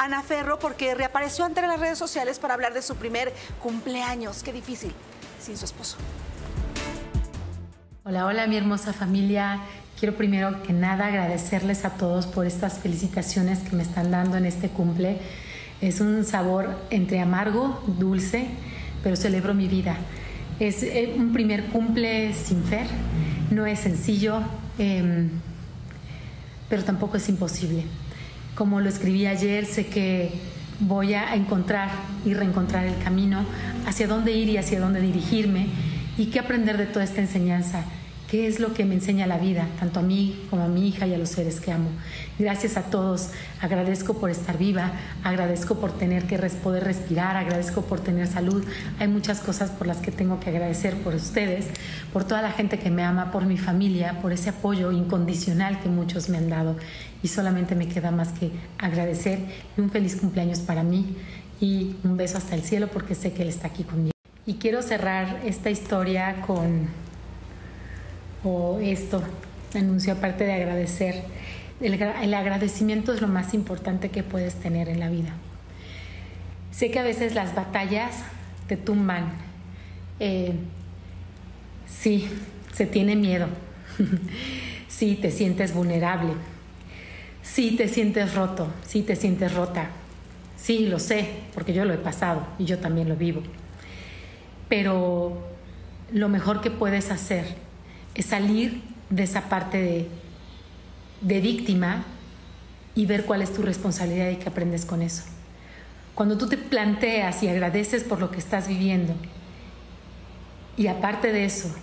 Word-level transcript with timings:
Ana 0.00 0.22
Ferro 0.22 0.58
porque 0.58 0.94
reapareció 0.94 1.44
ante 1.44 1.60
las 1.60 1.78
redes 1.78 1.98
sociales 1.98 2.38
para 2.38 2.54
hablar 2.54 2.72
de 2.72 2.80
su 2.80 2.96
primer 2.96 3.34
cumpleaños. 3.62 4.42
Qué 4.42 4.50
difícil 4.50 4.92
sin 5.38 5.58
su 5.58 5.66
esposo. 5.66 5.98
Hola, 8.04 8.24
hola 8.24 8.46
mi 8.46 8.56
hermosa 8.56 8.94
familia. 8.94 9.60
Quiero 9.98 10.16
primero 10.16 10.62
que 10.62 10.72
nada 10.72 11.08
agradecerles 11.08 11.84
a 11.84 11.90
todos 11.90 12.26
por 12.26 12.46
estas 12.46 12.78
felicitaciones 12.78 13.58
que 13.58 13.76
me 13.76 13.82
están 13.82 14.10
dando 14.10 14.38
en 14.38 14.46
este 14.46 14.70
cumple. 14.70 15.18
Es 15.82 16.00
un 16.00 16.24
sabor 16.24 16.78
entre 16.88 17.20
amargo, 17.20 17.82
dulce, 17.86 18.46
pero 19.02 19.16
celebro 19.16 19.52
mi 19.52 19.68
vida. 19.68 19.98
Es 20.60 20.82
eh, 20.82 21.12
un 21.14 21.34
primer 21.34 21.66
cumple 21.66 22.32
sin 22.32 22.64
Fer, 22.64 22.86
no 23.50 23.66
es 23.66 23.80
sencillo, 23.80 24.40
em, 24.78 25.28
pero 26.70 26.84
tampoco 26.84 27.18
es 27.18 27.28
imposible. 27.28 27.84
Como 28.54 28.80
lo 28.80 28.88
escribí 28.88 29.26
ayer, 29.26 29.64
sé 29.66 29.86
que 29.86 30.32
voy 30.80 31.14
a 31.14 31.34
encontrar 31.34 31.90
y 32.24 32.34
reencontrar 32.34 32.86
el 32.86 32.98
camino 33.02 33.44
hacia 33.86 34.06
dónde 34.06 34.32
ir 34.32 34.48
y 34.48 34.56
hacia 34.56 34.80
dónde 34.80 35.00
dirigirme 35.00 35.68
y 36.16 36.26
qué 36.26 36.38
aprender 36.40 36.76
de 36.76 36.86
toda 36.86 37.04
esta 37.04 37.20
enseñanza 37.20 37.84
qué 38.30 38.46
es 38.46 38.60
lo 38.60 38.72
que 38.74 38.84
me 38.84 38.94
enseña 38.94 39.26
la 39.26 39.38
vida, 39.38 39.66
tanto 39.80 39.98
a 39.98 40.02
mí 40.04 40.46
como 40.50 40.62
a 40.62 40.68
mi 40.68 40.86
hija 40.86 41.04
y 41.04 41.14
a 41.14 41.18
los 41.18 41.30
seres 41.30 41.60
que 41.60 41.72
amo. 41.72 41.90
Gracias 42.38 42.76
a 42.76 42.84
todos, 42.84 43.30
agradezco 43.60 44.14
por 44.14 44.30
estar 44.30 44.56
viva, 44.56 44.92
agradezco 45.24 45.80
por 45.80 45.90
tener 45.98 46.28
que 46.28 46.38
poder 46.38 46.84
respirar, 46.84 47.36
agradezco 47.36 47.82
por 47.82 47.98
tener 47.98 48.28
salud. 48.28 48.64
Hay 49.00 49.08
muchas 49.08 49.40
cosas 49.40 49.70
por 49.70 49.88
las 49.88 49.96
que 49.96 50.12
tengo 50.12 50.38
que 50.38 50.50
agradecer 50.50 50.94
por 50.98 51.16
ustedes, 51.16 51.66
por 52.12 52.22
toda 52.22 52.40
la 52.40 52.52
gente 52.52 52.78
que 52.78 52.88
me 52.88 53.02
ama, 53.02 53.32
por 53.32 53.46
mi 53.46 53.58
familia, 53.58 54.20
por 54.22 54.32
ese 54.32 54.50
apoyo 54.50 54.92
incondicional 54.92 55.80
que 55.80 55.88
muchos 55.88 56.28
me 56.28 56.38
han 56.38 56.48
dado. 56.48 56.76
Y 57.24 57.28
solamente 57.28 57.74
me 57.74 57.88
queda 57.88 58.12
más 58.12 58.28
que 58.28 58.52
agradecer 58.78 59.40
y 59.76 59.80
un 59.80 59.90
feliz 59.90 60.14
cumpleaños 60.14 60.60
para 60.60 60.84
mí 60.84 61.16
y 61.60 61.96
un 62.04 62.16
beso 62.16 62.38
hasta 62.38 62.54
el 62.54 62.62
cielo 62.62 62.86
porque 62.92 63.16
sé 63.16 63.32
que 63.32 63.42
Él 63.42 63.48
está 63.48 63.66
aquí 63.66 63.82
conmigo. 63.82 64.12
Y 64.46 64.54
quiero 64.54 64.82
cerrar 64.82 65.40
esta 65.44 65.68
historia 65.68 66.42
con 66.46 67.09
o 68.44 68.78
esto, 68.80 69.22
anuncio 69.74 70.12
aparte 70.12 70.44
de 70.44 70.52
agradecer. 70.52 71.22
El, 71.80 72.34
agradecimiento 72.34 73.12
es 73.12 73.20
lo 73.20 73.28
más 73.28 73.54
importante 73.54 74.10
que 74.10 74.22
puedes 74.22 74.54
tener 74.56 74.88
en 74.88 75.00
la 75.00 75.08
vida. 75.08 75.30
Sé 76.70 76.90
que 76.90 76.98
a 76.98 77.02
veces 77.02 77.34
las 77.34 77.54
batallas 77.54 78.22
te 78.66 78.76
tumban. 78.76 79.32
Eh, 80.18 80.54
sí, 81.86 82.28
se 82.72 82.86
tiene 82.86 83.16
miedo. 83.16 83.48
sí, 84.88 85.18
te 85.20 85.30
sientes 85.30 85.72
vulnerable. 85.72 86.32
Sí, 87.42 87.76
te 87.76 87.88
sientes 87.88 88.34
roto. 88.34 88.68
Sí, 88.86 89.02
te 89.02 89.16
sientes 89.16 89.54
rota. 89.54 89.88
Sí, 90.56 90.86
lo 90.86 90.98
sé, 90.98 91.26
porque 91.54 91.72
yo 91.72 91.86
lo 91.86 91.94
he 91.94 91.98
pasado 91.98 92.46
y 92.58 92.66
yo 92.66 92.78
también 92.78 93.08
lo 93.08 93.16
vivo. 93.16 93.42
Pero 94.68 95.48
lo 96.12 96.28
mejor 96.28 96.60
que 96.60 96.70
puedes 96.70 97.10
hacer 97.10 97.46
es 98.14 98.26
salir 98.26 98.82
de 99.08 99.22
esa 99.22 99.48
parte 99.48 99.80
de, 99.80 100.08
de 101.20 101.40
víctima 101.40 102.04
y 102.94 103.06
ver 103.06 103.24
cuál 103.24 103.42
es 103.42 103.52
tu 103.52 103.62
responsabilidad 103.62 104.30
y 104.30 104.36
que 104.36 104.48
aprendes 104.48 104.84
con 104.84 105.02
eso. 105.02 105.24
Cuando 106.14 106.36
tú 106.36 106.48
te 106.48 106.58
planteas 106.58 107.42
y 107.42 107.48
agradeces 107.48 108.04
por 108.04 108.20
lo 108.20 108.30
que 108.30 108.38
estás 108.38 108.68
viviendo 108.68 109.14
y 110.76 110.86
aparte 110.86 111.32
de 111.32 111.44
eso, 111.44 111.74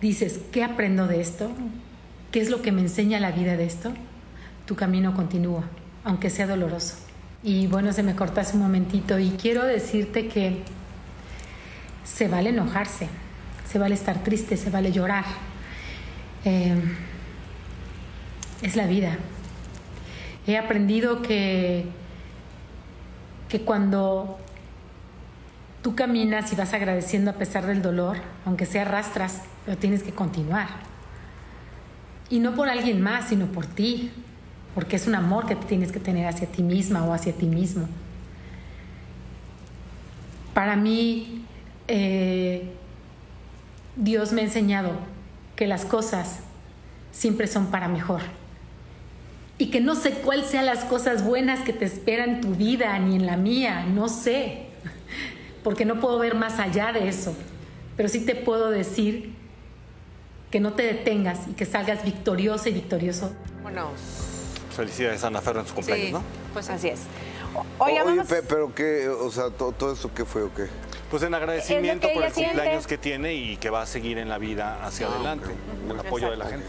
dices, 0.00 0.40
¿qué 0.52 0.64
aprendo 0.64 1.06
de 1.06 1.20
esto? 1.20 1.50
¿Qué 2.30 2.40
es 2.40 2.50
lo 2.50 2.62
que 2.62 2.72
me 2.72 2.80
enseña 2.80 3.20
la 3.20 3.30
vida 3.30 3.56
de 3.56 3.64
esto? 3.64 3.92
Tu 4.66 4.74
camino 4.74 5.14
continúa, 5.14 5.64
aunque 6.04 6.30
sea 6.30 6.46
doloroso. 6.46 6.96
Y 7.42 7.66
bueno, 7.66 7.92
se 7.92 8.02
me 8.02 8.14
cortó 8.14 8.40
hace 8.40 8.56
un 8.56 8.62
momentito 8.62 9.18
y 9.18 9.30
quiero 9.30 9.64
decirte 9.64 10.28
que 10.28 10.62
se 12.04 12.28
vale 12.28 12.50
enojarse, 12.50 13.08
se 13.70 13.78
vale 13.78 13.94
estar 13.94 14.22
triste, 14.22 14.56
se 14.56 14.70
vale 14.70 14.92
llorar, 14.92 15.24
Em, 16.44 16.96
es 18.62 18.76
la 18.76 18.86
vida. 18.86 19.16
He 20.46 20.58
aprendido 20.58 21.22
que, 21.22 21.84
que 23.48 23.60
cuando 23.62 24.38
tú 25.82 25.94
caminas 25.94 26.52
y 26.52 26.56
vas 26.56 26.72
agradeciendo 26.74 27.30
a 27.30 27.34
pesar 27.34 27.66
del 27.66 27.82
dolor, 27.82 28.18
aunque 28.44 28.66
sea 28.66 28.82
arrastras, 28.82 29.42
pero 29.64 29.76
tienes 29.78 30.02
que 30.02 30.12
continuar. 30.12 30.68
Y 32.28 32.40
no 32.40 32.54
por 32.54 32.68
alguien 32.68 33.00
más, 33.02 33.28
sino 33.28 33.46
por 33.46 33.66
ti, 33.66 34.10
porque 34.74 34.96
es 34.96 35.06
un 35.06 35.14
amor 35.14 35.46
que 35.46 35.54
tienes 35.54 35.92
que 35.92 36.00
tener 36.00 36.26
hacia 36.26 36.46
ti 36.46 36.62
misma 36.62 37.04
o 37.04 37.12
hacia 37.12 37.32
ti 37.32 37.46
mismo. 37.46 37.88
Para 40.54 40.76
mí, 40.76 41.44
eh, 41.88 42.72
Dios 43.96 44.32
me 44.32 44.40
ha 44.40 44.44
enseñado 44.44 44.90
que 45.56 45.66
las 45.66 45.84
cosas 45.84 46.38
siempre 47.12 47.46
son 47.46 47.66
para 47.66 47.88
mejor. 47.88 48.22
Y 49.58 49.70
que 49.70 49.80
no 49.80 49.94
sé 49.94 50.12
cuáles 50.12 50.46
sean 50.46 50.66
las 50.66 50.84
cosas 50.84 51.24
buenas 51.24 51.60
que 51.60 51.72
te 51.72 51.84
esperan 51.84 52.30
en 52.30 52.40
tu 52.40 52.54
vida 52.54 52.98
ni 52.98 53.16
en 53.16 53.26
la 53.26 53.36
mía, 53.36 53.84
no 53.86 54.08
sé, 54.08 54.66
porque 55.62 55.84
no 55.84 56.00
puedo 56.00 56.18
ver 56.18 56.34
más 56.34 56.58
allá 56.58 56.92
de 56.92 57.08
eso. 57.08 57.34
Pero 57.96 58.08
sí 58.08 58.24
te 58.24 58.34
puedo 58.34 58.70
decir 58.70 59.34
que 60.50 60.60
no 60.60 60.72
te 60.72 60.82
detengas 60.82 61.40
y 61.48 61.52
que 61.52 61.64
salgas 61.64 62.04
victoriosa 62.04 62.68
y 62.68 62.72
victorioso. 62.72 63.32
Bueno. 63.62 63.90
Felicidades 64.74 65.22
a 65.22 65.26
Ana 65.26 65.40
Ferro 65.40 65.60
en 65.60 65.66
su 65.66 65.74
cumpleaños, 65.74 66.06
sí, 66.06 66.12
¿no? 66.12 66.22
Pues 66.52 66.70
así 66.70 66.88
es. 66.88 67.00
Oye, 67.78 68.00
pero 68.48 68.74
qué, 68.74 69.08
o 69.08 69.30
sea, 69.30 69.50
todo, 69.50 69.92
esto 69.92 70.10
qué 70.14 70.24
fue 70.24 70.42
o 70.42 70.54
qué? 70.54 70.66
Pues 71.12 71.24
en 71.24 71.34
agradecimiento 71.34 72.08
por 72.14 72.24
el 72.24 72.32
cumpleaños 72.32 72.86
que 72.86 72.96
tiene 72.96 73.34
y 73.34 73.58
que 73.58 73.68
va 73.68 73.82
a 73.82 73.86
seguir 73.86 74.16
en 74.16 74.30
la 74.30 74.38
vida 74.38 74.82
hacia 74.82 75.08
ah, 75.08 75.14
adelante, 75.14 75.50
con 75.86 76.00
el 76.00 76.06
apoyo 76.06 76.30
de 76.30 76.38
la 76.38 76.46
gente. 76.46 76.66